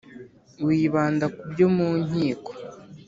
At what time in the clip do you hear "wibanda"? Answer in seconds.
0.65-1.25